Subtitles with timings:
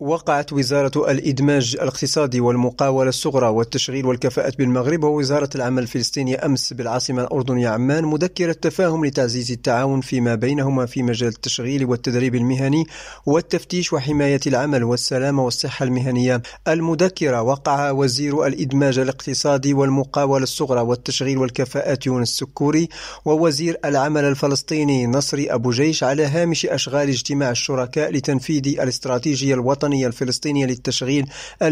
[0.00, 7.68] وقعت وزارة الإدماج الاقتصادي والمقاولة الصغرى والتشغيل والكفاءة بالمغرب ووزارة العمل الفلسطينية أمس بالعاصمة الأردنية
[7.68, 12.86] عمان مذكرة تفاهم لتعزيز التعاون فيما بينهما في مجال التشغيل والتدريب المهني
[13.26, 16.42] والتفتيش وحماية العمل والسلامة والصحة المهنية.
[16.68, 22.88] المذكرة وقع وزير الإدماج الاقتصادي والمقاولة الصغرى والتشغيل والكفاءة يونس السكوري
[23.24, 30.06] ووزير العمل الفلسطيني نصري أبو جيش على هامش أشغال اجتماع الشركاء لتنفيذ الاستراتيجية الوطنية الوطنية
[30.06, 31.26] الفلسطينية للتشغيل
[31.64, 31.66] 2021-2025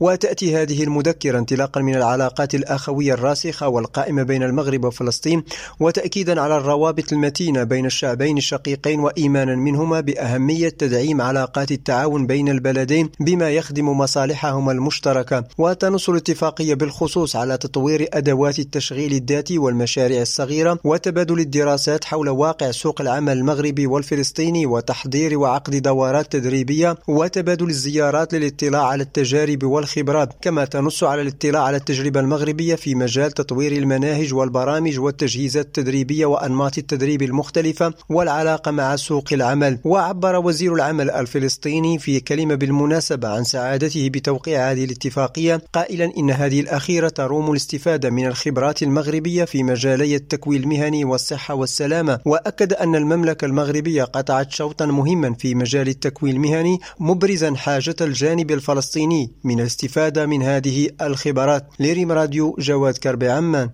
[0.00, 5.44] وتأتي هذه المذكرة انطلاقا من العلاقات الأخوية الراسخة والقائمة بين المغرب وفلسطين
[5.80, 13.10] وتأكيدا على الروابط المتينة بين الشعبين الشقيقين وإيمانا منهما بأهمية تدعيم علاقات التعاون بين البلدين
[13.20, 15.44] بما يخدم مصالحهما المشتركة.
[15.58, 23.00] وتنص الاتفاقية بالخصوص على تطوير أدوات التشغيل الذاتي والمشاريع الصغيرة وتبادل الدراسات حول واقع سوق
[23.00, 31.04] العمل المغربي والفلسطيني وتحضير وعقد دورات تدريبية وتبادل الزيارات للاطلاع على التجارب والخبرات كما تنص
[31.04, 37.94] على الاطلاع على التجربة المغربية في مجال تطوير المناهج والبرامج والتجهيزات التدريبية وأنماط التدريب المختلفة
[38.08, 39.78] والعلاقة مع سوق العمل.
[39.84, 46.60] وعبر وزير العمل الفلسطيني في كلمة بالمناسبة عن سعادته بتوقيع هذه الاتفاقية قائلا إن هذه
[46.60, 52.20] الأخيرة تروم الاستفادة من الخبرات المغربية في مجالي التكوين المهني والصحة والسلامة.
[52.24, 59.30] وأكد أن المملكة المغربية قطعت شوطا مهما في مجال التكوين المهني مبرزا حاجة الجانب الفلسطيني
[59.44, 61.66] من الاستفادة من هذه الخبرات.
[61.80, 63.70] لريم راديو جواد كربي عمان.